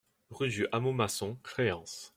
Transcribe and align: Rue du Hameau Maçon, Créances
Rue 0.31 0.49
du 0.49 0.65
Hameau 0.71 0.93
Maçon, 0.93 1.37
Créances 1.43 2.09